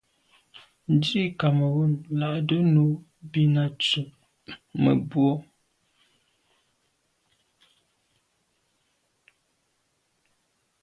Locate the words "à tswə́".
3.63-4.05